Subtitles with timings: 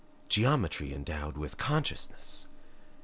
[0.29, 2.47] Geometry endowed with consciousness!